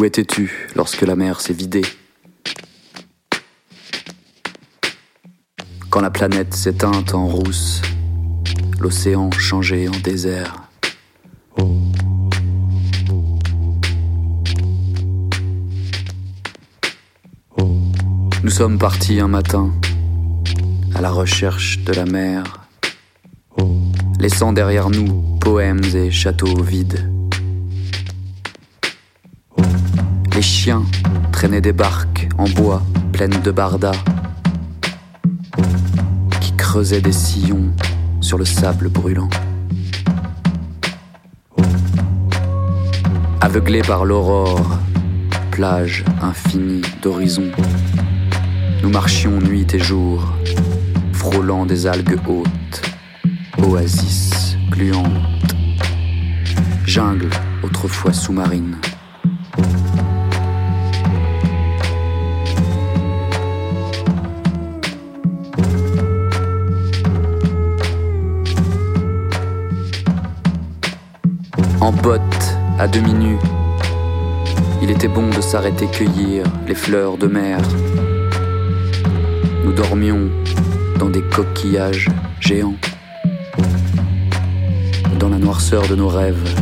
Où 0.00 0.04
étais-tu 0.06 0.70
lorsque 0.76 1.02
la 1.02 1.14
mer 1.14 1.42
s'est 1.42 1.52
vidée 1.52 1.84
Quand 5.90 6.00
la 6.00 6.08
planète 6.08 6.54
s'éteint 6.54 7.04
en 7.12 7.26
rousse, 7.26 7.82
l'océan 8.80 9.30
changé 9.30 9.90
en 9.90 9.98
désert. 10.02 10.62
Nous 18.42 18.50
sommes 18.50 18.78
partis 18.78 19.20
un 19.20 19.28
matin 19.28 19.70
à 20.94 21.02
la 21.02 21.10
recherche 21.10 21.80
de 21.80 21.92
la 21.92 22.06
mer, 22.06 22.44
laissant 24.18 24.54
derrière 24.54 24.88
nous 24.88 25.36
poèmes 25.40 25.84
et 25.94 26.10
châteaux 26.10 26.62
vides. 26.62 27.19
Les 30.40 30.44
chiens 30.44 30.84
traînaient 31.32 31.60
des 31.60 31.74
barques 31.74 32.26
en 32.38 32.48
bois 32.48 32.80
pleines 33.12 33.42
de 33.42 33.50
bardas 33.50 34.02
qui 36.40 36.56
creusaient 36.56 37.02
des 37.02 37.12
sillons 37.12 37.74
sur 38.22 38.38
le 38.38 38.46
sable 38.46 38.88
brûlant. 38.88 39.28
Aveuglés 43.42 43.82
par 43.82 44.06
l'aurore, 44.06 44.78
plage 45.50 46.06
infinie 46.22 46.80
d'horizon, 47.02 47.50
nous 48.82 48.88
marchions 48.88 49.42
nuit 49.42 49.66
et 49.74 49.78
jour, 49.78 50.26
frôlant 51.12 51.66
des 51.66 51.86
algues 51.86 52.18
hautes, 52.26 52.82
oasis 53.58 54.56
gluantes, 54.70 55.54
jungle 56.86 57.28
autrefois 57.62 58.14
sous-marine. 58.14 58.78
En 71.80 71.92
bottes, 71.92 72.58
à 72.78 72.86
demi 72.86 73.14
nues, 73.14 73.38
il 74.82 74.90
était 74.90 75.08
bon 75.08 75.30
de 75.30 75.40
s'arrêter 75.40 75.86
cueillir 75.86 76.44
les 76.68 76.74
fleurs 76.74 77.16
de 77.16 77.26
mer. 77.26 77.58
Nous 79.64 79.72
dormions 79.72 80.28
dans 80.98 81.08
des 81.08 81.22
coquillages 81.22 82.08
géants. 82.38 82.76
Dans 85.18 85.30
la 85.30 85.38
noirceur 85.38 85.86
de 85.88 85.94
nos 85.94 86.08
rêves, 86.08 86.54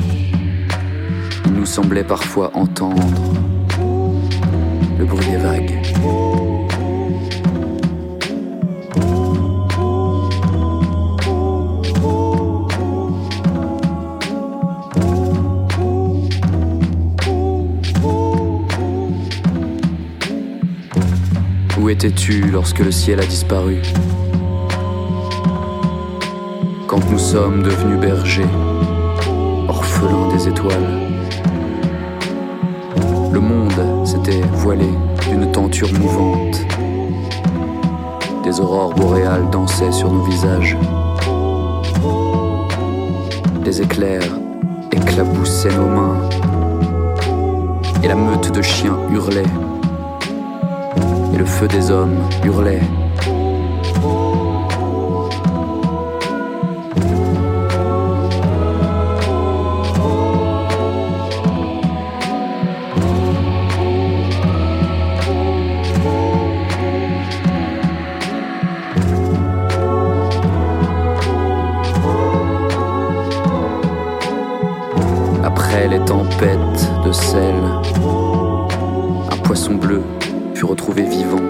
il 1.46 1.52
nous 1.52 1.66
semblait 1.66 2.04
parfois 2.04 2.52
entendre 2.54 3.02
le 4.98 5.04
bruit 5.04 5.26
des 5.26 5.38
vagues. 5.38 6.47
Où 21.88 21.90
étais-tu 21.90 22.42
lorsque 22.42 22.80
le 22.80 22.90
ciel 22.90 23.18
a 23.18 23.24
disparu 23.24 23.80
Quand 26.86 27.00
nous 27.10 27.18
sommes 27.18 27.62
devenus 27.62 27.98
bergers, 27.98 28.44
orphelins 29.68 30.28
des 30.36 30.48
étoiles. 30.48 31.08
Le 33.32 33.40
monde 33.40 34.06
s'était 34.06 34.42
voilé 34.52 34.84
d'une 35.30 35.50
tenture 35.50 35.90
mouvante. 35.98 36.60
Des 38.44 38.60
aurores 38.60 38.92
boréales 38.92 39.48
dansaient 39.48 39.90
sur 39.90 40.12
nos 40.12 40.24
visages. 40.24 40.76
Les 43.64 43.80
éclairs 43.80 44.38
éclaboussaient 44.92 45.74
nos 45.74 45.88
mains. 45.88 46.28
Et 48.02 48.08
la 48.08 48.14
meute 48.14 48.52
de 48.52 48.60
chiens 48.60 48.98
hurlait 49.10 49.42
le 51.38 51.44
feu 51.44 51.68
des 51.68 51.92
hommes 51.92 52.18
hurlait. 52.44 52.80
Après 75.44 75.86
les 75.86 76.00
tempêtes 76.00 76.58
de 77.04 77.12
sel, 77.12 77.54
un 79.30 79.36
poisson 79.44 79.74
bleu 79.74 80.02
fut 80.58 80.64
retrouvé 80.64 81.04
vivant 81.04 81.44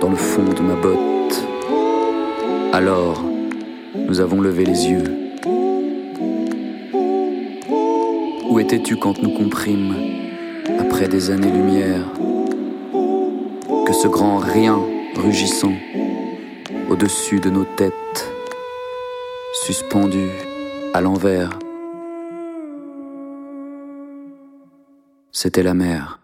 dans 0.00 0.10
le 0.10 0.16
fond 0.16 0.42
de 0.42 0.60
ma 0.60 0.74
botte. 0.74 1.46
Alors, 2.72 3.22
nous 3.94 4.18
avons 4.18 4.40
levé 4.40 4.64
les 4.64 4.88
yeux. 4.88 5.04
Où 8.50 8.58
étais-tu 8.58 8.96
quand 8.96 9.22
nous 9.22 9.30
comprîmes, 9.30 9.94
après 10.80 11.06
des 11.06 11.30
années-lumière, 11.30 12.02
que 13.86 13.92
ce 13.92 14.08
grand 14.08 14.38
rien 14.38 14.76
rugissant 15.14 15.74
au-dessus 16.90 17.38
de 17.38 17.50
nos 17.50 17.64
têtes, 17.64 18.32
suspendu 19.52 20.26
à 20.94 21.00
l'envers, 21.00 21.50
c'était 25.30 25.62
la 25.62 25.74
mer. 25.74 26.18